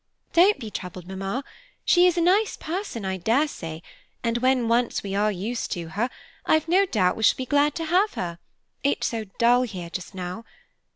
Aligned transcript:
"Don't 0.33 0.57
be 0.57 0.71
troubled, 0.71 1.07
Mamma. 1.07 1.43
She 1.85 2.07
is 2.07 2.17
a 2.17 2.21
nice 2.21 2.57
person, 2.57 3.05
I 3.05 3.17
dare 3.17 3.47
say, 3.47 3.83
and 4.23 4.39
when 4.39 4.67
once 4.67 5.03
we 5.03 5.13
are 5.13 5.31
used 5.31 5.71
to 5.73 5.89
her, 5.89 6.09
I've 6.43 6.67
no 6.67 6.87
doubt 6.87 7.15
we 7.15 7.21
shall 7.21 7.37
be 7.37 7.45
glad 7.45 7.75
to 7.75 7.85
have 7.85 8.15
her, 8.15 8.39
it's 8.81 9.05
so 9.05 9.25
dull 9.37 9.61
here 9.61 9.91
just 9.91 10.15
now. 10.15 10.43